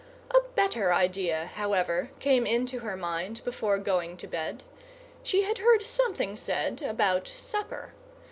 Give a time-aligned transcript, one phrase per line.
[0.31, 4.63] A better idea, however, came into her mind before going to bed.
[5.21, 7.93] She had heard something said about supper.